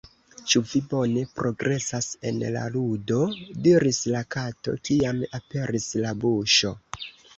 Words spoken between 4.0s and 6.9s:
la Kato, kiam aperis la buŝo.